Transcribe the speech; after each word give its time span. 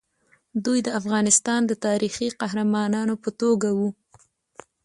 دوی 0.65 0.79
د 0.83 0.87
افغانستان 0.99 1.61
د 1.65 1.71
تاریخي 1.85 2.27
قهرمانانو 2.41 3.13
په 3.23 3.29
توګه 3.41 3.69
وو. 3.77 3.89